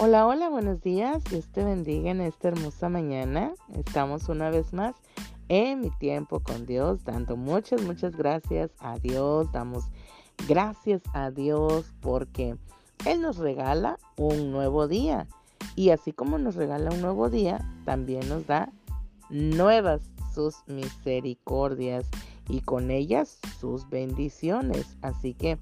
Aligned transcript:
Hola, 0.00 0.28
hola, 0.28 0.48
buenos 0.48 0.80
días. 0.80 1.24
Dios 1.24 1.48
te 1.48 1.64
bendiga 1.64 2.12
en 2.12 2.20
esta 2.20 2.46
hermosa 2.46 2.88
mañana. 2.88 3.54
Estamos 3.74 4.28
una 4.28 4.48
vez 4.48 4.72
más 4.72 4.94
en 5.48 5.80
mi 5.80 5.90
tiempo 5.90 6.38
con 6.38 6.66
Dios, 6.66 7.02
dando 7.02 7.36
muchas, 7.36 7.82
muchas 7.82 8.14
gracias 8.14 8.70
a 8.78 8.96
Dios. 9.00 9.50
Damos 9.50 9.86
gracias 10.46 11.02
a 11.14 11.32
Dios 11.32 11.92
porque 12.00 12.56
Él 13.06 13.20
nos 13.20 13.38
regala 13.38 13.98
un 14.16 14.52
nuevo 14.52 14.86
día. 14.86 15.26
Y 15.74 15.90
así 15.90 16.12
como 16.12 16.38
nos 16.38 16.54
regala 16.54 16.92
un 16.92 17.00
nuevo 17.00 17.28
día, 17.28 17.58
también 17.84 18.28
nos 18.28 18.46
da 18.46 18.70
nuevas 19.30 20.12
sus 20.32 20.62
misericordias 20.68 22.08
y 22.48 22.60
con 22.60 22.92
ellas 22.92 23.40
sus 23.58 23.90
bendiciones. 23.90 24.96
Así 25.02 25.34
que 25.34 25.58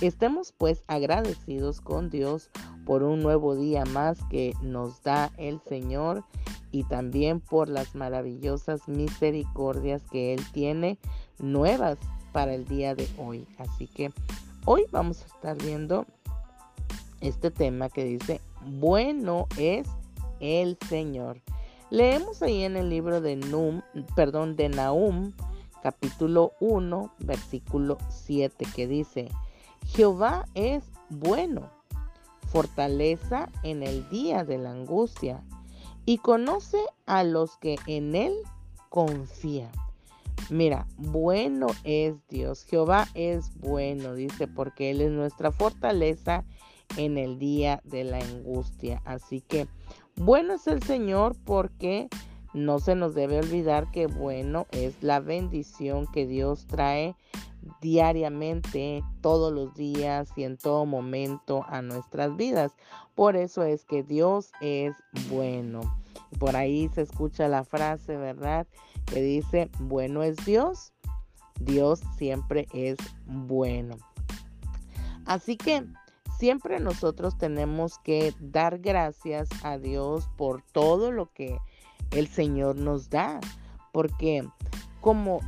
estemos 0.00 0.52
pues 0.56 0.82
agradecidos 0.86 1.80
con 1.80 2.10
Dios 2.10 2.50
por 2.84 3.02
un 3.02 3.20
nuevo 3.20 3.56
día 3.56 3.84
más 3.86 4.18
que 4.30 4.54
nos 4.62 5.02
da 5.02 5.32
el 5.36 5.60
Señor 5.68 6.24
y 6.70 6.84
también 6.84 7.40
por 7.40 7.68
las 7.68 7.94
maravillosas 7.94 8.88
misericordias 8.88 10.02
que 10.10 10.34
Él 10.34 10.42
tiene 10.52 10.98
nuevas 11.38 11.98
para 12.32 12.54
el 12.54 12.66
día 12.66 12.94
de 12.94 13.08
hoy. 13.18 13.46
Así 13.58 13.86
que 13.86 14.12
hoy 14.64 14.84
vamos 14.90 15.22
a 15.22 15.26
estar 15.26 15.56
viendo 15.56 16.06
este 17.20 17.50
tema 17.50 17.88
que 17.88 18.04
dice, 18.04 18.40
bueno 18.64 19.46
es 19.56 19.88
el 20.40 20.78
Señor. 20.88 21.40
Leemos 21.90 22.42
ahí 22.42 22.64
en 22.64 22.76
el 22.76 22.90
libro 22.90 23.20
de 23.20 23.36
Num, 23.36 23.80
perdón, 24.14 24.56
de 24.56 24.68
Nahum, 24.68 25.32
capítulo 25.82 26.52
1, 26.60 27.14
versículo 27.20 27.96
7, 28.10 28.66
que 28.74 28.86
dice, 28.86 29.28
Jehová 29.88 30.46
es 30.54 30.84
bueno, 31.08 31.70
fortaleza 32.46 33.48
en 33.62 33.82
el 33.82 34.08
día 34.10 34.44
de 34.44 34.58
la 34.58 34.70
angustia, 34.70 35.42
y 36.04 36.18
conoce 36.18 36.78
a 37.06 37.24
los 37.24 37.56
que 37.56 37.76
en 37.86 38.14
él 38.14 38.34
confían. 38.88 39.70
Mira, 40.50 40.86
bueno 40.96 41.66
es 41.84 42.14
Dios, 42.28 42.64
Jehová 42.64 43.08
es 43.14 43.50
bueno, 43.58 44.14
dice, 44.14 44.46
porque 44.46 44.90
Él 44.90 45.02
es 45.02 45.10
nuestra 45.10 45.52
fortaleza 45.52 46.44
en 46.96 47.18
el 47.18 47.38
día 47.38 47.82
de 47.84 48.04
la 48.04 48.18
angustia. 48.18 49.02
Así 49.04 49.42
que 49.42 49.66
bueno 50.16 50.54
es 50.54 50.66
el 50.66 50.82
Señor 50.82 51.36
porque 51.44 52.08
no 52.54 52.78
se 52.78 52.94
nos 52.94 53.14
debe 53.14 53.38
olvidar 53.38 53.90
que 53.90 54.06
bueno 54.06 54.66
es 54.70 55.02
la 55.02 55.20
bendición 55.20 56.06
que 56.06 56.26
Dios 56.26 56.66
trae 56.66 57.14
diariamente, 57.80 59.02
todos 59.20 59.52
los 59.52 59.74
días 59.74 60.30
y 60.36 60.44
en 60.44 60.56
todo 60.56 60.86
momento 60.86 61.64
a 61.68 61.82
nuestras 61.82 62.36
vidas. 62.36 62.72
Por 63.14 63.36
eso 63.36 63.62
es 63.62 63.84
que 63.84 64.02
Dios 64.02 64.52
es 64.60 64.94
bueno. 65.30 65.80
Por 66.38 66.56
ahí 66.56 66.88
se 66.94 67.02
escucha 67.02 67.48
la 67.48 67.64
frase, 67.64 68.16
¿verdad? 68.16 68.66
Que 69.06 69.20
dice, 69.20 69.70
bueno 69.80 70.22
es 70.22 70.36
Dios, 70.44 70.92
Dios 71.60 72.00
siempre 72.16 72.68
es 72.72 72.96
bueno. 73.26 73.96
Así 75.24 75.56
que 75.56 75.84
siempre 76.38 76.80
nosotros 76.80 77.36
tenemos 77.36 77.98
que 77.98 78.34
dar 78.40 78.78
gracias 78.78 79.48
a 79.62 79.78
Dios 79.78 80.28
por 80.36 80.62
todo 80.62 81.10
lo 81.10 81.32
que 81.32 81.58
el 82.12 82.28
Señor 82.28 82.76
nos 82.76 83.10
da, 83.10 83.40
porque 83.92 84.48
como 85.00 85.40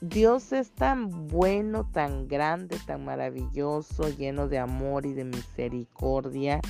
Dios 0.00 0.52
es 0.52 0.70
tan 0.72 1.28
bueno, 1.28 1.88
tan 1.90 2.28
grande, 2.28 2.78
tan 2.86 3.04
maravilloso, 3.04 4.08
lleno 4.10 4.46
de 4.46 4.58
amor 4.58 5.06
y 5.06 5.14
de 5.14 5.24
misericordia, 5.24 6.60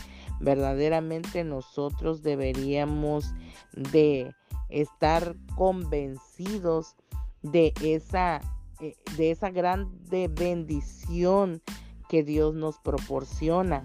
verdaderamente 0.41 1.43
nosotros 1.43 2.23
deberíamos 2.23 3.35
de 3.73 4.33
estar 4.69 5.35
convencidos 5.57 6.95
de 7.43 7.73
esa, 7.83 8.41
eh, 8.81 8.95
de 9.17 9.33
esa 9.33 9.51
grande 9.51 10.29
bendición 10.29 11.63
que 12.09 12.23
Dios 12.23 12.55
nos 12.55 12.79
proporciona, 12.79 13.85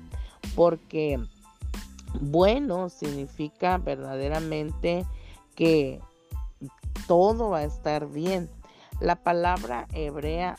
porque 0.55 1.19
bueno 2.19 2.89
significa 2.89 3.79
verdaderamente 3.79 5.05
que 5.55 5.99
todo 7.07 7.49
va 7.49 7.59
a 7.59 7.63
estar 7.63 8.07
bien. 8.07 8.49
La 9.01 9.15
palabra 9.15 9.87
hebrea 9.93 10.55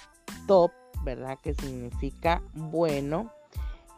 top, 0.47 0.73
¿verdad? 1.05 1.39
Que 1.43 1.55
significa 1.55 2.43
bueno. 2.55 3.33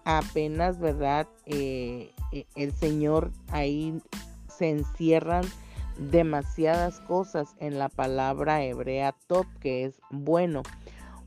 Apenas, 0.04 0.78
¿verdad? 0.78 1.26
Eh, 1.46 2.12
eh, 2.30 2.46
el 2.54 2.72
Señor 2.72 3.32
ahí 3.48 4.00
se 4.48 4.68
encierran 4.68 5.44
demasiadas 5.98 7.00
cosas 7.00 7.56
en 7.58 7.78
la 7.78 7.88
palabra 7.88 8.62
hebrea 8.62 9.16
top, 9.26 9.46
que 9.60 9.84
es 9.84 10.00
bueno 10.10 10.62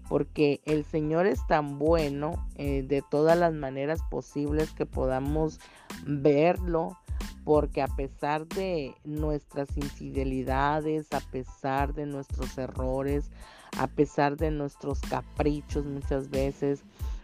porque 0.08 0.62
el 0.66 0.86
Señor 0.86 1.28
es 1.28 1.46
tan 1.48 1.80
bueno 1.80 2.48
eh, 2.56 2.84
de 2.84 3.02
todas 3.02 3.38
las 3.38 3.54
maneras 3.54 4.02
posibles 4.10 4.72
que 4.72 4.86
podamos 4.86 5.60
verlo, 6.06 6.98
porque 7.48 7.82
a 7.82 7.88
pesar 7.88 8.46
de 8.46 8.94
nuestras 9.06 9.78
infidelidades, 9.78 11.14
a 11.14 11.22
pesar 11.22 11.94
de 11.94 12.06
nuestros 12.06 12.58
errores, 12.58 13.32
a 13.78 13.88
pesar 13.88 14.36
de 14.36 14.52
nuestros 14.52 15.00
caprichos 15.00 15.86
muchas 15.86 16.30
veces, 16.30 16.84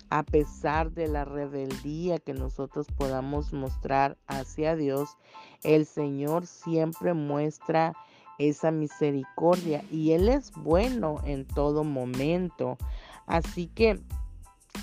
a 0.10 0.24
pesar 0.24 0.92
de 0.92 1.10
la 1.10 1.26
rebeldía 1.26 2.20
que 2.20 2.34
nosotros 2.34 2.88
podamos 2.98 3.52
mostrar 3.52 4.18
hacia 4.28 4.78
Dios, 4.78 5.10
el 5.62 5.86
Señor 5.86 6.48
siempre 6.48 7.14
muestra 7.14 7.92
esa 8.40 8.72
misericordia 8.72 9.84
y 9.92 10.14
Él 10.14 10.30
es 10.30 10.54
bueno 10.54 11.18
en 11.26 11.46
todo 11.46 11.84
momento. 11.84 12.78
Así 13.28 13.68
que 13.68 14.00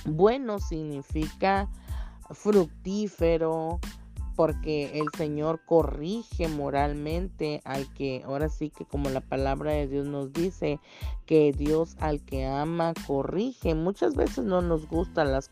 bueno 0.05 0.59
significa 0.59 1.71
fructífero, 2.31 3.81
porque 4.41 4.99
el 4.99 5.11
Señor 5.19 5.61
corrige 5.67 6.49
moralmente 6.49 7.61
al 7.67 7.93
que, 7.93 8.23
ahora 8.25 8.49
sí 8.49 8.71
que 8.71 8.87
como 8.87 9.11
la 9.11 9.21
palabra 9.21 9.73
de 9.73 9.87
Dios 9.87 10.07
nos 10.07 10.33
dice, 10.33 10.81
que 11.27 11.53
Dios 11.53 11.95
al 12.01 12.25
que 12.25 12.47
ama 12.47 12.95
corrige. 13.07 13.75
Muchas 13.75 14.17
veces 14.17 14.47
no 14.47 14.63
nos 14.63 14.89
gusta 14.89 15.27
la, 15.27 15.43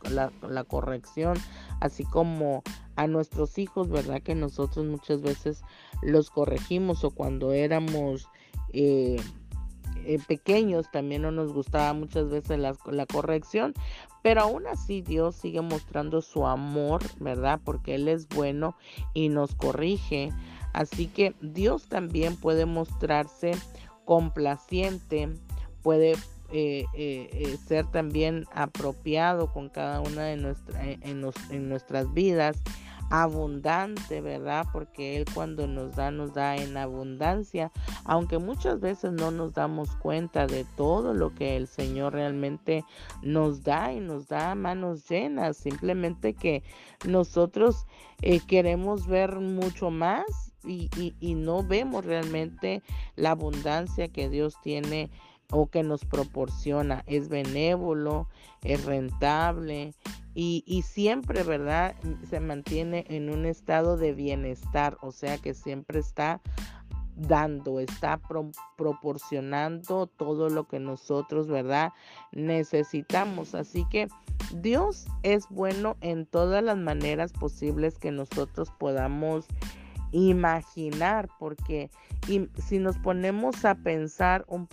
la 0.41 0.65
corrección, 0.65 1.37
así 1.81 2.05
como 2.05 2.63
a 2.97 3.07
nuestros 3.07 3.59
hijos, 3.59 3.91
¿verdad? 3.91 4.23
Que 4.23 4.35
nosotros 4.35 4.87
muchas 4.87 5.21
veces 5.21 5.61
los 6.01 6.31
corregimos 6.31 7.05
o 7.05 7.11
cuando 7.11 7.53
éramos... 7.53 8.27
Eh, 8.73 9.21
eh, 10.05 10.19
pequeños 10.27 10.91
también 10.91 11.23
no 11.23 11.31
nos 11.31 11.53
gustaba 11.53 11.93
muchas 11.93 12.29
veces 12.29 12.59
la, 12.59 12.75
la, 12.87 13.07
corrección, 13.07 13.75
pero 14.23 14.43
aún 14.43 14.67
así 14.67 15.03
Dios 15.03 15.37
sigue 15.37 15.61
mostrando 15.61 16.21
su 16.21 16.47
amor, 16.47 17.03
¿verdad? 17.21 17.61
Porque 17.65 17.95
Él 17.95 18.09
es 18.09 18.29
bueno 18.29 18.77
y 19.15 19.29
nos 19.29 19.55
corrige. 19.55 20.33
Así 20.73 21.07
que 21.07 21.35
Dios 21.41 21.89
también 21.89 22.37
puede 22.37 22.67
mostrarse 22.67 23.53
complaciente, 24.05 25.29
puede 25.83 26.13
eh, 26.53 26.87
eh, 26.95 27.59
ser 27.67 27.87
también 27.87 28.47
apropiado 28.53 29.53
con 29.53 29.69
cada 29.69 30.01
una 30.01 30.25
de 30.25 30.37
nuestras 30.37 30.83
en, 30.83 31.25
en 31.51 31.69
nuestras 31.69 32.13
vidas 32.15 32.57
abundante, 33.11 34.21
¿verdad? 34.21 34.67
Porque 34.73 35.17
Él 35.17 35.25
cuando 35.35 35.67
nos 35.67 35.97
da, 35.97 36.11
nos 36.11 36.35
da 36.35 36.57
en 36.57 36.77
abundancia, 36.77 37.73
aunque 38.05 38.39
muchas 38.39 38.81
veces 38.81 39.13
no 39.13 39.31
nos 39.31 39.55
damos 39.55 39.95
cuenta 39.97 40.47
de 40.47 40.65
todo 40.77 41.15
lo 41.15 41.35
que 41.35 41.57
el 41.57 41.67
Señor 41.67 42.13
realmente 42.13 42.85
nos 43.23 43.63
da 43.63 43.93
y 43.93 44.01
nos 44.01 44.29
da 44.29 44.53
a 44.53 44.55
manos 44.55 45.09
llenas, 45.09 45.57
simplemente 45.57 46.35
que 46.35 46.63
nosotros 47.07 47.87
eh, 48.23 48.41
queremos 48.41 49.07
ver 49.07 49.37
mucho 49.37 49.91
más 49.91 50.53
y, 50.65 50.91
y 51.21 51.35
no 51.35 51.63
vemos 51.63 52.05
realmente 52.05 52.83
la 53.17 53.31
abundancia 53.31 54.09
que 54.09 54.29
Dios 54.29 54.55
tiene 54.63 55.11
o 55.51 55.69
que 55.69 55.83
nos 55.83 56.05
proporciona. 56.05 57.05
Es 57.07 57.29
benévolo, 57.29 58.29
es 58.63 58.85
rentable 58.85 59.95
y, 60.41 60.83
siempre, 60.83 61.43
¿verdad? 61.43 61.97
Se 62.31 62.39
mantiene 62.39 63.05
en 63.09 63.29
un 63.29 63.45
estado 63.45 63.97
de 63.97 64.13
bienestar, 64.13 64.97
o 65.01 65.11
sea 65.11 65.37
que 65.39 65.53
siempre 65.53 65.99
está 65.99 66.41
dando, 67.17 67.81
está 67.81 68.21
proporcionando 68.77 70.07
todo 70.07 70.49
lo 70.49 70.69
que 70.69 70.79
nosotros, 70.79 71.49
¿verdad? 71.49 71.93
Necesitamos. 72.31 73.57
Así 73.57 73.85
que 73.91 74.07
Dios 74.55 75.09
es 75.25 75.49
bueno 75.51 75.97
en 76.03 76.25
todas 76.25 76.63
las 76.63 76.77
maneras 76.77 77.33
posibles 77.33 77.99
que 77.99 78.13
nosotros 78.13 78.71
podamos 78.79 79.45
imaginar, 80.13 81.29
porque 81.41 81.91
si 82.29 82.79
nos 82.79 82.97
ponemos 82.99 83.65
a 83.65 83.75
pensar 83.75 84.45
un, 84.47 84.69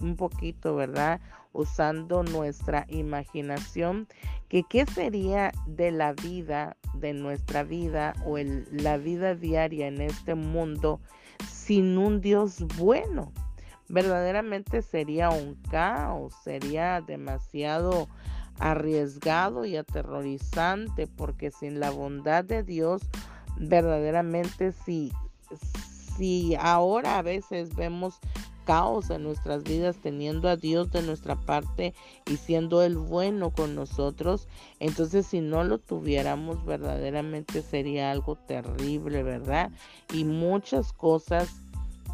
un 0.00 0.16
poquito, 0.16 0.76
¿verdad? 0.76 1.20
Usando 1.52 2.22
nuestra 2.22 2.86
imaginación, 2.88 4.06
que 4.48 4.62
qué 4.68 4.86
sería 4.86 5.52
de 5.66 5.90
la 5.90 6.12
vida, 6.12 6.76
de 6.94 7.12
nuestra 7.12 7.62
vida 7.62 8.14
o 8.24 8.36
la 8.38 8.96
vida 8.96 9.34
diaria 9.34 9.86
en 9.86 10.00
este 10.00 10.34
mundo 10.34 11.00
sin 11.48 11.98
un 11.98 12.20
Dios 12.20 12.64
bueno. 12.76 13.32
Verdaderamente 13.88 14.82
sería 14.82 15.30
un 15.30 15.54
caos, 15.70 16.34
sería 16.44 17.00
demasiado 17.00 18.08
arriesgado 18.58 19.64
y 19.64 19.76
aterrorizante 19.76 21.06
porque 21.06 21.50
sin 21.50 21.80
la 21.80 21.90
bondad 21.90 22.44
de 22.44 22.62
Dios, 22.62 23.02
verdaderamente 23.56 24.72
si, 24.72 25.12
si 26.16 26.54
ahora 26.56 27.18
a 27.18 27.22
veces 27.22 27.74
vemos 27.74 28.20
caos 28.64 29.10
en 29.10 29.22
nuestras 29.22 29.64
vidas 29.64 29.96
teniendo 30.02 30.48
a 30.48 30.56
Dios 30.56 30.90
de 30.90 31.02
nuestra 31.02 31.36
parte 31.36 31.94
y 32.26 32.36
siendo 32.36 32.82
el 32.82 32.96
bueno 32.96 33.50
con 33.50 33.74
nosotros, 33.74 34.48
entonces 34.78 35.26
si 35.26 35.40
no 35.40 35.64
lo 35.64 35.78
tuviéramos 35.78 36.64
verdaderamente 36.64 37.62
sería 37.62 38.10
algo 38.10 38.36
terrible, 38.36 39.22
¿verdad? 39.22 39.70
Y 40.12 40.24
muchas 40.24 40.92
cosas 40.92 41.48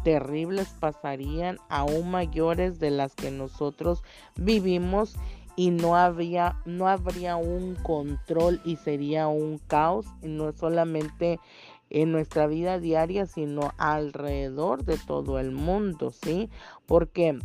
terribles 0.03 0.69
pasarían 0.79 1.57
aún 1.69 2.11
mayores 2.11 2.79
de 2.79 2.91
las 2.91 3.13
que 3.13 3.31
nosotros 3.31 4.03
vivimos 4.35 5.15
y 5.57 5.71
no 5.71 5.97
habría 5.97 6.55
no 6.65 6.87
habría 6.87 7.35
un 7.35 7.75
control 7.75 8.61
y 8.63 8.77
sería 8.77 9.27
un 9.27 9.57
caos 9.57 10.05
y 10.21 10.27
no 10.27 10.53
solamente 10.53 11.39
en 11.89 12.11
nuestra 12.11 12.47
vida 12.47 12.79
diaria, 12.79 13.25
sino 13.25 13.73
alrededor 13.77 14.83
de 14.83 14.97
todo 14.97 15.39
el 15.39 15.51
mundo, 15.51 16.11
¿sí? 16.11 16.49
Porque 16.85 17.39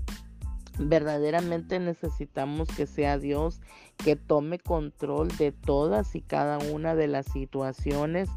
verdaderamente 0.78 1.78
necesitamos 1.78 2.69
que 2.69 2.86
sea 2.86 3.19
Dios 3.19 3.60
que 3.98 4.16
tome 4.16 4.58
control 4.58 5.28
de 5.36 5.52
todas 5.52 6.14
y 6.16 6.22
cada 6.22 6.58
una 6.58 6.94
de 6.94 7.06
las 7.06 7.26
situaciones 7.26 8.28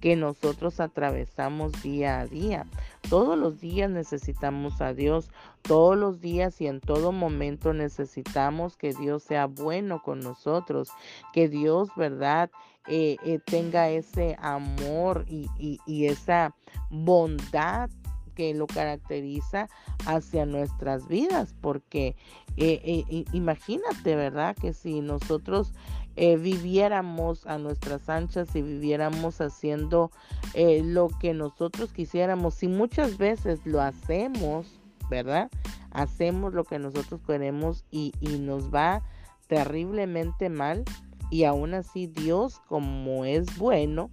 que 0.00 0.16
nosotros 0.16 0.80
atravesamos 0.80 1.72
día 1.82 2.20
a 2.20 2.26
día. 2.26 2.66
Todos 3.08 3.38
los 3.38 3.60
días 3.60 3.90
necesitamos 3.90 4.80
a 4.80 4.92
Dios, 4.92 5.30
todos 5.62 5.96
los 5.96 6.20
días 6.20 6.60
y 6.60 6.66
en 6.66 6.80
todo 6.80 7.10
momento 7.12 7.72
necesitamos 7.72 8.76
que 8.76 8.92
Dios 8.92 9.22
sea 9.22 9.46
bueno 9.46 10.02
con 10.02 10.20
nosotros, 10.20 10.90
que 11.32 11.48
Dios, 11.48 11.88
¿verdad? 11.96 12.50
Eh, 12.86 13.16
eh, 13.24 13.38
tenga 13.38 13.88
ese 13.88 14.36
amor 14.40 15.24
y, 15.26 15.48
y 15.86 16.06
esa 16.06 16.54
bondad 16.90 17.88
que 18.34 18.54
lo 18.54 18.66
caracteriza 18.66 19.68
hacia 20.06 20.46
nuestras 20.46 21.08
vidas, 21.08 21.54
porque 21.60 22.16
eh, 22.56 22.80
eh, 22.84 23.24
imagínate, 23.32 24.16
¿verdad? 24.16 24.56
Que 24.56 24.72
si 24.72 25.00
nosotros 25.00 25.72
eh, 26.16 26.36
viviéramos 26.36 27.46
a 27.46 27.58
nuestras 27.58 28.08
anchas 28.08 28.54
y 28.54 28.62
viviéramos 28.62 29.40
haciendo 29.40 30.10
lo 30.54 31.08
que 31.08 31.34
nosotros 31.34 31.92
quisiéramos, 31.92 32.54
si 32.54 32.68
muchas 32.68 33.18
veces 33.18 33.60
lo 33.64 33.80
hacemos, 33.80 34.80
¿verdad? 35.10 35.50
Hacemos 35.90 36.54
lo 36.54 36.64
que 36.64 36.78
nosotros 36.78 37.20
queremos 37.26 37.84
y, 37.90 38.12
y 38.20 38.38
nos 38.38 38.72
va 38.72 39.02
terriblemente 39.46 40.48
mal 40.48 40.84
y 41.30 41.44
aún 41.44 41.74
así 41.74 42.06
Dios 42.06 42.60
como 42.68 43.24
es 43.24 43.58
bueno, 43.58 44.10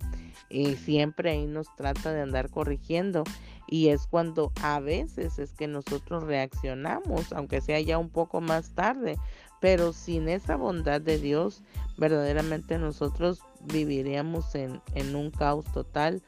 siempre 0.77 1.31
ahí 1.31 1.47
nos 1.47 1.67
trata 1.75 2.11
de 2.11 2.21
andar 2.21 2.49
corrigiendo 2.49 3.23
y 3.67 3.87
es 3.87 4.05
cuando 4.05 4.51
a 4.61 4.79
veces 4.79 5.39
es 5.39 5.53
que 5.53 5.67
nosotros 5.67 6.23
reaccionamos, 6.23 7.31
aunque 7.33 7.61
sea 7.61 7.79
ya 7.79 7.97
un 7.97 8.09
poco 8.09 8.41
más 8.41 8.71
tarde, 8.75 9.17
pero 9.61 9.93
sin 9.93 10.27
esa 10.27 10.57
bondad 10.57 10.99
de 10.99 11.17
Dios, 11.17 11.63
verdaderamente 11.97 12.77
nosotros 12.77 13.41
viviríamos 13.71 14.55
en, 14.55 14.81
en 14.95 15.15
un 15.15 15.31
caos 15.31 15.65
total 15.71 16.21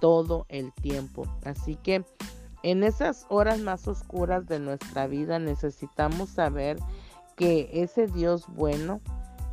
todo 0.00 0.44
el 0.48 0.72
tiempo. 0.74 1.24
Así 1.44 1.76
que 1.76 2.04
en 2.62 2.82
esas 2.82 3.24
horas 3.30 3.60
más 3.60 3.88
oscuras 3.88 4.46
de 4.46 4.58
nuestra 4.58 5.06
vida 5.06 5.38
necesitamos 5.38 6.30
saber 6.30 6.78
que 7.36 7.70
ese 7.72 8.06
Dios 8.06 8.44
bueno, 8.48 9.00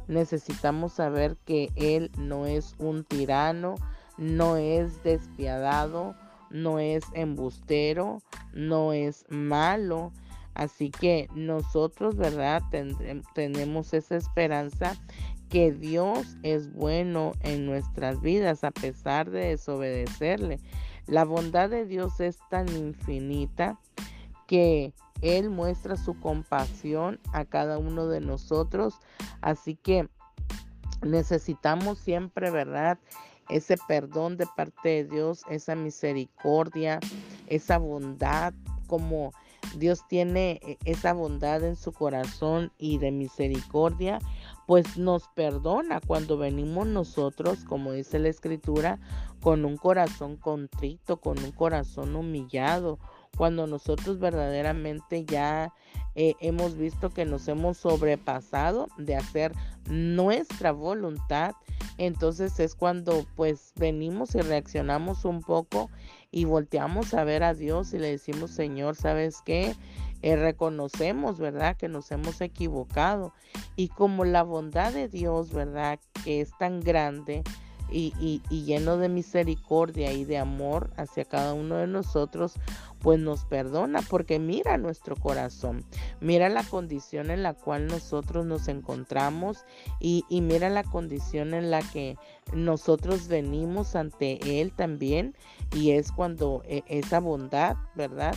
necesitamos 0.07 0.93
saber 0.93 1.37
que 1.45 1.69
Él 1.75 2.11
no 2.17 2.45
es 2.45 2.75
un 2.79 3.05
tirano, 3.05 3.75
no 4.17 4.57
es 4.57 5.03
despiadado, 5.03 6.15
no 6.49 6.79
es 6.79 7.03
embustero, 7.13 8.19
no 8.53 8.93
es 8.93 9.25
malo. 9.29 10.11
Así 10.53 10.89
que 10.89 11.29
nosotros, 11.35 12.15
¿verdad? 12.15 12.63
tenemos 13.35 13.93
esa 13.93 14.15
esperanza 14.15 14.95
que 15.49 15.71
Dios 15.71 16.37
es 16.43 16.73
bueno 16.73 17.33
en 17.41 17.65
nuestras 17.65 18.21
vidas 18.21 18.63
a 18.63 18.71
pesar 18.71 19.29
de 19.29 19.49
desobedecerle. 19.49 20.59
La 21.05 21.23
bondad 21.23 21.69
de 21.69 21.85
Dios 21.85 22.19
es 22.19 22.39
tan 22.49 22.67
infinita 22.69 23.79
que 24.47 24.93
Él 25.21 25.49
muestra 25.49 25.95
su 25.95 26.19
compasión 26.19 27.19
a 27.31 27.45
cada 27.45 27.77
uno 27.77 28.07
de 28.07 28.19
nosotros. 28.19 28.99
Así 29.41 29.75
que 29.75 30.09
necesitamos 31.01 31.97
siempre, 31.99 32.49
¿verdad? 32.49 32.97
Ese 33.49 33.75
perdón 33.87 34.37
de 34.37 34.45
parte 34.55 34.89
de 34.89 35.03
Dios, 35.05 35.43
esa 35.49 35.75
misericordia, 35.75 36.99
esa 37.47 37.77
bondad, 37.77 38.53
como 38.87 39.31
Dios 39.75 40.07
tiene 40.07 40.59
eh, 40.63 40.77
esa 40.85 41.13
bondad 41.13 41.63
en 41.63 41.75
su 41.75 41.91
corazón 41.91 42.71
y 42.77 42.97
de 42.97 43.11
misericordia, 43.11 44.19
pues 44.65 44.97
nos 44.97 45.27
perdona 45.29 46.01
cuando 46.05 46.37
venimos 46.37 46.87
nosotros, 46.87 47.63
como 47.63 47.91
dice 47.91 48.19
la 48.19 48.29
escritura, 48.29 48.99
con 49.41 49.65
un 49.65 49.77
corazón 49.77 50.35
contrito, 50.35 51.17
con 51.17 51.39
un 51.39 51.51
corazón 51.51 52.15
humillado, 52.15 52.99
cuando 53.37 53.67
nosotros 53.67 54.19
verdaderamente 54.19 55.23
ya 55.23 55.71
eh, 56.15 56.33
hemos 56.41 56.75
visto 56.75 57.11
que 57.11 57.25
nos 57.25 57.47
hemos 57.47 57.77
sobrepasado 57.77 58.87
de 58.97 59.15
hacer 59.15 59.53
nuestra 59.87 60.71
voluntad, 60.71 61.53
entonces 61.97 62.59
es 62.59 62.73
cuando 62.75 63.25
pues 63.35 63.71
venimos 63.75 64.33
y 64.33 64.41
reaccionamos 64.41 65.25
un 65.25 65.41
poco 65.41 65.89
y 66.31 66.45
volteamos 66.45 67.13
a 67.13 67.23
ver 67.23 67.43
a 67.43 67.53
Dios 67.53 67.93
y 67.93 67.99
le 67.99 68.09
decimos, 68.09 68.51
Señor, 68.51 68.95
¿sabes 68.95 69.41
qué? 69.45 69.75
Eh, 70.23 70.35
reconocemos, 70.35 71.37
¿verdad? 71.37 71.77
Que 71.77 71.87
nos 71.87 72.11
hemos 72.11 72.41
equivocado. 72.41 73.33
Y 73.75 73.89
como 73.89 74.25
la 74.25 74.41
bondad 74.41 74.91
de 74.91 75.07
Dios, 75.07 75.53
¿verdad? 75.53 75.99
Que 76.23 76.41
es 76.41 76.49
tan 76.57 76.81
grande, 76.81 77.43
y, 77.89 78.41
lleno 78.49 78.97
de 78.97 79.09
misericordia 79.09 80.11
y 80.11 80.25
de 80.25 80.37
amor 80.37 80.89
hacia 80.97 81.25
cada 81.25 81.53
uno 81.53 81.75
de 81.77 81.87
nosotros, 81.87 82.53
pues 83.07 83.21
nos 83.21 83.45
perdona 83.45 84.01
porque 84.01 84.37
mira 84.37 84.77
nuestro 84.77 85.15
corazón, 85.15 85.85
mira 86.19 86.49
la 86.49 86.61
condición 86.61 87.31
en 87.31 87.41
la 87.41 87.53
cual 87.53 87.87
nosotros 87.87 88.45
nos 88.45 88.67
encontramos 88.67 89.63
y, 90.01 90.25
mira 90.29 90.67
la 90.67 90.83
condición 90.83 91.53
en 91.53 91.71
la 91.71 91.81
que 91.93 92.17
nosotros 92.51 93.29
venimos 93.29 93.95
ante 93.95 94.59
Él 94.59 94.73
también 94.73 95.37
y 95.73 95.91
es 95.91 96.11
cuando 96.11 96.63
eh, 96.65 96.83
esa 96.87 97.21
bondad, 97.21 97.77
¿verdad? 97.95 98.35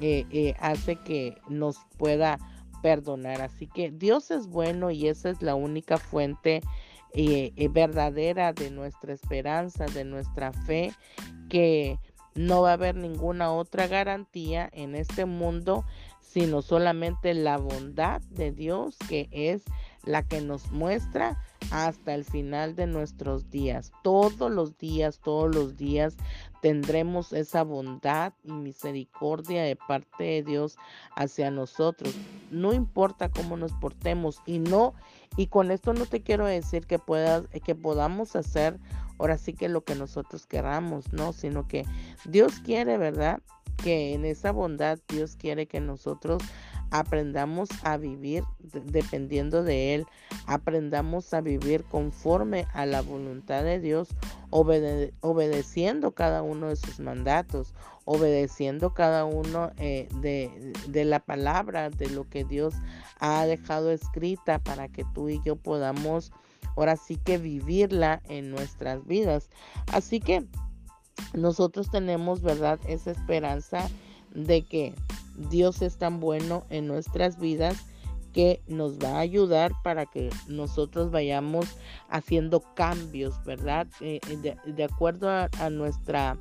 Eh, 0.00 0.26
eh, 0.32 0.56
hace 0.58 0.96
que 0.96 1.38
nos 1.48 1.76
pueda 1.96 2.40
perdonar. 2.82 3.40
Así 3.40 3.68
que 3.68 3.92
Dios 3.92 4.32
es 4.32 4.48
bueno 4.48 4.90
y 4.90 5.06
esa 5.06 5.30
es 5.30 5.42
la 5.42 5.54
única 5.54 5.96
fuente 5.96 6.60
eh, 7.14 7.68
verdadera 7.70 8.52
de 8.52 8.72
nuestra 8.72 9.12
esperanza, 9.12 9.86
de 9.86 10.04
nuestra 10.04 10.52
fe, 10.52 10.92
que 11.48 12.00
no 12.38 12.62
va 12.62 12.70
a 12.70 12.74
haber 12.74 12.94
ninguna 12.94 13.50
otra 13.50 13.88
garantía 13.88 14.70
en 14.72 14.94
este 14.94 15.26
mundo, 15.26 15.84
sino 16.20 16.62
solamente 16.62 17.34
la 17.34 17.58
bondad 17.58 18.20
de 18.30 18.52
Dios, 18.52 18.96
que 19.08 19.28
es 19.32 19.64
la 20.04 20.22
que 20.22 20.40
nos 20.40 20.70
muestra 20.70 21.42
hasta 21.72 22.14
el 22.14 22.24
final 22.24 22.76
de 22.76 22.86
nuestros 22.86 23.50
días. 23.50 23.90
Todos 24.04 24.52
los 24.52 24.78
días, 24.78 25.18
todos 25.18 25.52
los 25.52 25.76
días 25.76 26.16
tendremos 26.62 27.32
esa 27.32 27.64
bondad 27.64 28.34
y 28.44 28.52
misericordia 28.52 29.64
de 29.64 29.74
parte 29.74 30.22
de 30.22 30.42
Dios 30.44 30.76
hacia 31.16 31.50
nosotros. 31.50 32.14
No 32.52 32.72
importa 32.72 33.30
cómo 33.30 33.56
nos 33.56 33.72
portemos 33.72 34.42
y 34.46 34.60
no 34.60 34.94
y 35.36 35.48
con 35.48 35.72
esto 35.72 35.92
no 35.92 36.06
te 36.06 36.22
quiero 36.22 36.46
decir 36.46 36.86
que 36.86 37.00
puedas 37.00 37.48
que 37.64 37.74
podamos 37.74 38.36
hacer 38.36 38.78
ahora 39.18 39.38
sí 39.38 39.52
que 39.52 39.68
lo 39.68 39.84
que 39.84 39.94
nosotros 39.94 40.46
queramos, 40.46 41.12
no, 41.12 41.32
sino 41.32 41.68
que 41.68 41.84
Dios 42.24 42.60
quiere, 42.64 42.98
¿verdad? 42.98 43.40
Que 43.76 44.14
en 44.14 44.24
esa 44.24 44.52
bondad 44.52 44.98
Dios 45.08 45.36
quiere 45.36 45.66
que 45.66 45.80
nosotros 45.80 46.42
aprendamos 46.90 47.68
a 47.82 47.96
vivir 47.96 48.44
dependiendo 48.58 49.62
de 49.62 49.94
Él, 49.94 50.06
aprendamos 50.46 51.32
a 51.34 51.40
vivir 51.40 51.84
conforme 51.84 52.66
a 52.72 52.86
la 52.86 53.02
voluntad 53.02 53.62
de 53.62 53.78
Dios, 53.80 54.08
obedeciendo 54.50 56.12
cada 56.12 56.42
uno 56.42 56.68
de 56.68 56.76
sus 56.76 57.00
mandatos, 57.00 57.74
obedeciendo 58.04 58.94
cada 58.94 59.24
uno 59.24 59.70
eh, 59.76 60.08
de, 60.20 60.72
de, 60.88 61.04
la 61.04 61.20
palabra, 61.20 61.90
de 61.90 62.08
lo 62.08 62.28
que 62.28 62.44
Dios 62.44 62.74
ha 63.20 63.44
dejado 63.44 63.90
escrita 63.90 64.58
para 64.58 64.88
que 64.88 65.04
tú 65.14 65.28
y 65.28 65.42
yo 65.44 65.56
podamos 65.56 66.32
ahora 66.76 66.96
sí 66.96 67.16
que 67.16 67.38
vivirla 67.38 68.22
en 68.28 68.50
nuestras 68.50 69.06
vidas. 69.06 69.50
Así 69.92 70.20
que 70.20 70.44
nosotros 71.34 71.90
tenemos, 71.90 72.42
¿verdad? 72.42 72.78
Esa 72.86 73.10
esperanza 73.10 73.88
de 74.34 74.64
que 74.64 74.94
Dios 75.50 75.82
es 75.82 75.98
tan 75.98 76.20
bueno 76.20 76.64
en 76.70 76.86
nuestras 76.86 77.38
vidas 77.38 77.84
que 78.32 78.62
nos 78.66 78.98
va 78.98 79.16
a 79.16 79.20
ayudar 79.20 79.72
para 79.82 80.06
que 80.06 80.30
nosotros 80.46 81.10
vayamos 81.10 81.66
haciendo 82.08 82.60
cambios, 82.74 83.42
¿verdad? 83.44 83.86
Eh, 84.00 84.20
eh, 84.28 84.56
de, 84.64 84.84
acuerdo 84.84 85.28
a, 85.30 85.70
nuestra, 85.70 86.36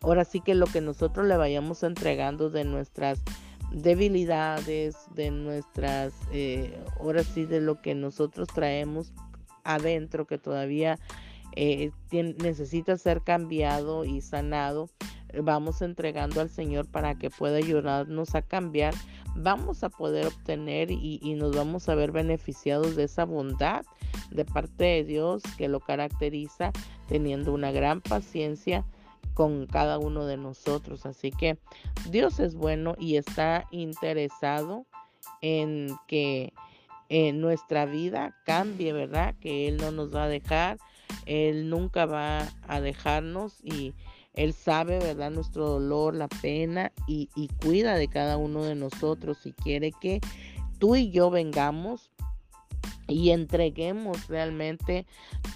ahora 0.00 0.24
sí 0.24 0.40
que 0.40 0.54
lo 0.54 0.66
que 0.66 0.80
nosotros 0.80 1.26
le 1.26 1.36
vayamos 1.36 1.82
entregando 1.82 2.50
de 2.50 2.64
nuestras 2.64 3.20
debilidades, 3.72 4.96
de 5.14 5.30
nuestras, 5.30 6.12
eh, 6.32 6.78
ahora 6.98 7.24
sí 7.24 7.44
de 7.46 7.60
lo 7.60 7.80
que 7.80 7.94
nosotros 7.94 8.48
traemos 8.48 9.12
adentro 9.64 10.26
que 10.26 10.38
todavía 10.38 10.98
necesita 12.12 12.96
ser 12.96 13.22
cambiado 13.22 14.04
y 14.04 14.20
sanado 14.20 14.88
vamos 15.42 15.82
entregando 15.82 16.40
al 16.40 16.50
Señor 16.50 16.86
para 16.86 17.14
que 17.16 17.30
pueda 17.30 17.58
ayudarnos 17.58 18.34
a 18.34 18.42
cambiar, 18.42 18.94
vamos 19.34 19.84
a 19.84 19.88
poder 19.88 20.26
obtener 20.26 20.90
y, 20.90 21.34
nos 21.34 21.54
vamos 21.54 21.88
a 21.88 21.94
ver 21.94 22.12
beneficiados 22.12 22.96
de 22.96 23.04
esa 23.04 23.24
bondad 23.24 23.84
de 24.30 24.44
parte 24.44 24.84
de 24.84 25.04
Dios 25.04 25.42
que 25.56 25.68
lo 25.68 25.80
caracteriza 25.80 26.72
teniendo 27.08 27.52
una 27.52 27.72
gran 27.72 28.00
paciencia 28.00 28.84
con 29.34 29.66
cada 29.66 29.98
uno 29.98 30.26
de 30.26 30.36
nosotros. 30.36 31.06
Así 31.06 31.30
que 31.30 31.58
Dios 32.10 32.40
es 32.40 32.54
bueno 32.54 32.94
y 32.98 33.16
está 33.16 33.66
interesado 33.70 34.86
en 35.40 35.94
que 36.06 36.52
en 37.08 37.40
nuestra 37.40 37.86
vida 37.86 38.36
cambie, 38.44 38.92
¿verdad? 38.92 39.34
Que 39.40 39.68
Él 39.68 39.78
no 39.78 39.90
nos 39.90 40.14
va 40.14 40.24
a 40.24 40.28
dejar, 40.28 40.78
Él 41.26 41.68
nunca 41.68 42.06
va 42.06 42.48
a 42.68 42.80
dejarnos 42.80 43.58
y 43.64 43.94
él 44.34 44.52
sabe, 44.52 44.98
¿verdad? 44.98 45.30
Nuestro 45.30 45.68
dolor, 45.68 46.14
la 46.14 46.28
pena 46.28 46.92
y, 47.06 47.28
cuida 47.62 47.96
de 47.96 48.08
cada 48.08 48.36
uno 48.36 48.62
de 48.62 48.74
nosotros 48.74 49.44
y 49.44 49.52
quiere 49.52 49.92
que 49.92 50.20
tú 50.78 50.96
y 50.96 51.10
yo 51.10 51.30
vengamos 51.30 52.10
y 53.08 53.30
entreguemos 53.30 54.28
realmente 54.28 55.04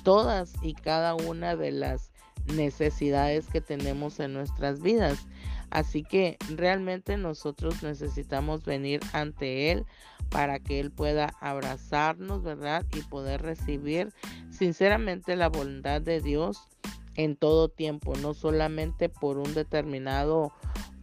todas 0.03 0.53
y 0.61 0.75
cada 0.75 1.15
una 1.15 1.55
de 1.55 1.71
las 1.71 2.11
necesidades 2.47 3.47
que 3.47 3.61
tenemos 3.61 4.21
en 4.21 4.33
nuestras 4.33 4.81
vidas. 4.81 5.27
Así 5.71 6.03
que 6.03 6.37
realmente 6.55 7.17
nosotros 7.17 7.83
necesitamos 7.83 8.65
venir 8.65 9.01
ante 9.13 9.73
Él 9.73 9.87
para 10.29 10.59
que 10.59 10.79
Él 10.81 10.91
pueda 10.91 11.35
abrazarnos, 11.41 12.43
¿verdad? 12.43 12.85
Y 12.95 13.01
poder 13.03 13.43
recibir 13.43 14.13
sinceramente 14.51 15.37
la 15.37 15.49
bondad 15.49 16.01
de 16.01 16.21
Dios 16.21 16.69
en 17.17 17.37
todo 17.37 17.69
tiempo, 17.69 18.15
no 18.17 18.35
solamente 18.35 19.09
por 19.09 19.39
un 19.39 19.55
determinado 19.55 20.53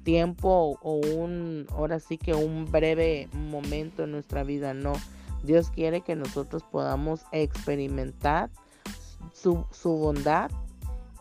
tiempo 0.03 0.77
o 0.81 0.95
un, 0.95 1.67
ahora 1.71 1.99
sí 1.99 2.17
que 2.17 2.33
un 2.33 2.65
breve 2.65 3.29
momento 3.33 4.03
en 4.03 4.11
nuestra 4.11 4.43
vida, 4.43 4.73
no. 4.73 4.93
Dios 5.43 5.71
quiere 5.71 6.01
que 6.01 6.15
nosotros 6.15 6.63
podamos 6.63 7.21
experimentar 7.31 8.49
su, 9.33 9.65
su 9.71 9.97
bondad 9.97 10.51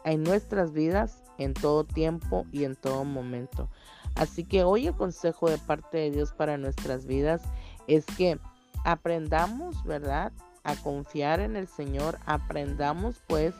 en 0.05 0.23
nuestras 0.23 0.73
vidas 0.73 1.23
en 1.39 1.55
todo 1.55 1.85
tiempo 1.85 2.47
y 2.53 2.65
en 2.65 2.77
todo 2.77 3.05
momento. 3.05 3.69
Así 4.15 4.45
que 4.45 4.65
hoy 4.65 4.89
el 4.89 4.95
consejo 4.95 5.49
de 5.49 5.59
parte 5.59 5.99
de 5.99 6.11
Dios 6.11 6.33
para 6.33 6.59
nuestras 6.59 7.07
vidas 7.07 7.43
es 7.87 8.05
que 8.05 8.39
aprendamos, 8.85 9.83
¿verdad? 9.85 10.33
A 10.65 10.77
confiar 10.77 11.41
en 11.41 11.57
el 11.57 11.67
Señor, 11.67 12.19
aprendamos 12.27 13.23
pues 13.27 13.55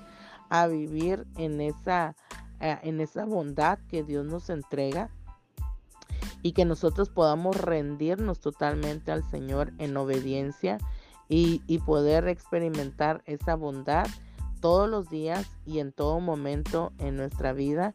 a 0.51 0.67
vivir 0.67 1.27
en 1.37 1.61
esa, 1.61 2.15
eh, 2.61 2.79
en 2.83 3.01
esa 3.01 3.25
bondad 3.25 3.79
que 3.89 4.03
Dios 4.03 4.27
nos 4.27 4.51
entrega 4.51 5.09
y 6.43 6.53
que 6.53 6.65
nosotros 6.65 7.09
podamos 7.09 7.57
rendirnos 7.57 8.41
totalmente 8.41 9.13
al 9.13 9.23
Señor 9.31 9.73
en 9.79 9.97
obediencia 9.97 10.79
y, 11.29 11.63
y, 11.69 11.79
poder 11.79 12.27
experimentar 12.27 13.23
esa 13.25 13.55
bondad 13.55 14.07
todos 14.61 14.89
los 14.89 15.09
días 15.09 15.47
y 15.67 15.79
en 15.79 15.93
todo 15.93 16.21
momento 16.21 16.93
en 16.99 17.17
nuestra 17.17 17.53
vida 17.53 17.93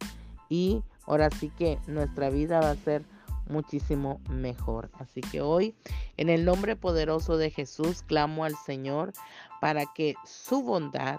y 0.49 0.83
ahora 1.05 1.29
sí 1.31 1.51
que 1.57 1.79
nuestra 1.87 2.29
vida 2.29 2.59
va 2.59 2.71
a 2.71 2.75
ser 2.75 3.03
muchísimo 3.47 4.19
mejor. 4.29 4.89
Así 4.99 5.21
que 5.21 5.41
hoy 5.41 5.75
en 6.17 6.29
el 6.29 6.45
nombre 6.45 6.75
poderoso 6.75 7.37
de 7.37 7.51
Jesús 7.51 8.01
clamo 8.03 8.43
al 8.43 8.55
Señor 8.55 9.13
para 9.61 9.85
que 9.93 10.15
su 10.25 10.63
bondad 10.63 11.17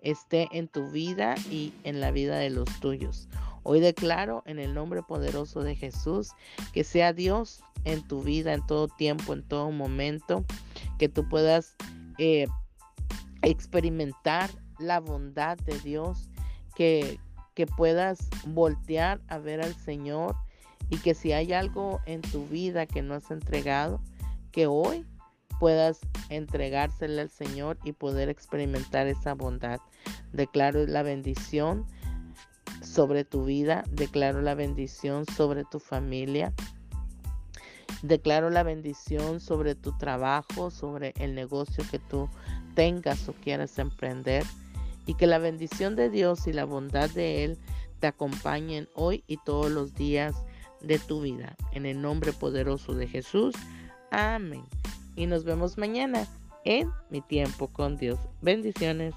esté 0.00 0.48
en 0.52 0.68
tu 0.68 0.90
vida 0.90 1.34
y 1.50 1.72
en 1.84 2.00
la 2.00 2.10
vida 2.10 2.36
de 2.36 2.50
los 2.50 2.68
tuyos. 2.80 3.28
Hoy 3.62 3.80
declaro 3.80 4.42
en 4.46 4.58
el 4.58 4.74
nombre 4.74 5.02
poderoso 5.02 5.62
de 5.62 5.74
Jesús 5.74 6.30
que 6.72 6.84
sea 6.84 7.12
Dios 7.12 7.62
en 7.84 8.06
tu 8.06 8.22
vida 8.22 8.52
en 8.52 8.66
todo 8.66 8.88
tiempo, 8.88 9.32
en 9.32 9.42
todo 9.42 9.70
momento, 9.70 10.44
que 10.98 11.08
tú 11.08 11.28
puedas 11.28 11.76
eh, 12.18 12.46
experimentar 13.42 14.50
la 14.78 15.00
bondad 15.00 15.58
de 15.58 15.78
Dios, 15.80 16.28
que, 16.74 17.18
que 17.54 17.66
puedas 17.66 18.18
voltear 18.46 19.20
a 19.28 19.38
ver 19.38 19.62
al 19.62 19.74
Señor 19.74 20.36
y 20.90 20.98
que 20.98 21.14
si 21.14 21.32
hay 21.32 21.52
algo 21.52 22.00
en 22.06 22.20
tu 22.20 22.46
vida 22.46 22.86
que 22.86 23.02
no 23.02 23.14
has 23.14 23.30
entregado, 23.30 24.00
que 24.52 24.66
hoy 24.66 25.04
puedas 25.58 26.00
entregársela 26.28 27.22
al 27.22 27.30
Señor 27.30 27.78
y 27.84 27.92
poder 27.92 28.28
experimentar 28.28 29.06
esa 29.06 29.34
bondad. 29.34 29.80
Declaro 30.32 30.86
la 30.86 31.02
bendición 31.02 31.86
sobre 32.82 33.24
tu 33.24 33.44
vida, 33.44 33.84
declaro 33.90 34.42
la 34.42 34.54
bendición 34.54 35.24
sobre 35.26 35.64
tu 35.64 35.80
familia, 35.80 36.52
declaro 38.02 38.50
la 38.50 38.62
bendición 38.62 39.40
sobre 39.40 39.74
tu 39.74 39.96
trabajo, 39.96 40.70
sobre 40.70 41.14
el 41.18 41.34
negocio 41.34 41.84
que 41.90 41.98
tú 41.98 42.28
tengas 42.74 43.28
o 43.28 43.32
quieras 43.32 43.78
emprender 43.78 44.44
y 45.06 45.14
que 45.14 45.26
la 45.26 45.38
bendición 45.38 45.96
de 45.96 46.10
Dios 46.10 46.46
y 46.46 46.52
la 46.52 46.64
bondad 46.64 47.08
de 47.10 47.44
Él 47.44 47.58
te 48.00 48.08
acompañen 48.08 48.88
hoy 48.94 49.24
y 49.26 49.38
todos 49.38 49.70
los 49.70 49.94
días 49.94 50.34
de 50.82 50.98
tu 50.98 51.22
vida. 51.22 51.56
En 51.72 51.86
el 51.86 52.02
nombre 52.02 52.32
poderoso 52.32 52.94
de 52.94 53.06
Jesús. 53.06 53.54
Amén 54.10 54.64
y 55.16 55.26
nos 55.26 55.44
vemos 55.44 55.78
mañana 55.78 56.28
en 56.64 56.90
Mi 57.10 57.22
Tiempo 57.22 57.68
con 57.68 57.96
Dios. 57.96 58.18
Bendiciones. 58.42 59.14